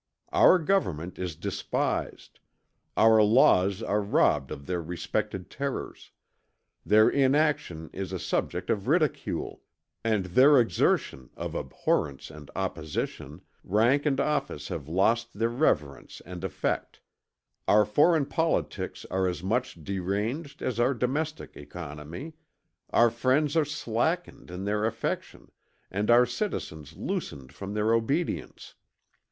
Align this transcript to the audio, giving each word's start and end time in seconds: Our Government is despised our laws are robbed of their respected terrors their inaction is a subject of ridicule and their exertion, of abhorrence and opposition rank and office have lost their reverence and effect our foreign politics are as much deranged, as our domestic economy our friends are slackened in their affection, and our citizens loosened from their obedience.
Our 0.31 0.57
Government 0.57 1.19
is 1.19 1.35
despised 1.35 2.39
our 2.97 3.21
laws 3.21 3.83
are 3.83 4.01
robbed 4.01 4.49
of 4.49 4.65
their 4.65 4.81
respected 4.81 5.51
terrors 5.51 6.09
their 6.83 7.07
inaction 7.07 7.91
is 7.93 8.11
a 8.11 8.17
subject 8.17 8.71
of 8.71 8.87
ridicule 8.87 9.61
and 10.03 10.25
their 10.25 10.59
exertion, 10.59 11.29
of 11.37 11.53
abhorrence 11.53 12.31
and 12.31 12.49
opposition 12.55 13.41
rank 13.63 14.07
and 14.07 14.19
office 14.19 14.69
have 14.69 14.87
lost 14.87 15.35
their 15.37 15.49
reverence 15.49 16.19
and 16.25 16.43
effect 16.43 16.99
our 17.67 17.85
foreign 17.85 18.25
politics 18.25 19.05
are 19.11 19.27
as 19.27 19.43
much 19.43 19.83
deranged, 19.83 20.63
as 20.63 20.79
our 20.79 20.95
domestic 20.95 21.55
economy 21.55 22.33
our 22.89 23.11
friends 23.11 23.55
are 23.55 23.65
slackened 23.65 24.49
in 24.49 24.63
their 24.65 24.83
affection, 24.83 25.51
and 25.91 26.09
our 26.09 26.25
citizens 26.25 26.95
loosened 26.97 27.53
from 27.53 27.75
their 27.75 27.93
obedience. 27.93 28.73